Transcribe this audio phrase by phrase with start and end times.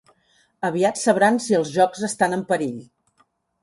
[0.69, 2.85] Aviat sabran si els jocs estan en perill.